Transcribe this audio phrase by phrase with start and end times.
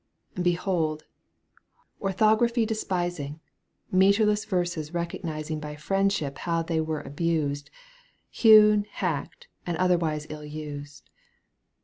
[0.41, 1.03] Behold!
[2.01, 3.39] orthography despisiQg,
[3.93, 7.77] Metreless verses recognizing I By friendship how they were abused, I
[8.31, 11.11] Hewn, hacked, and otherwise ill used.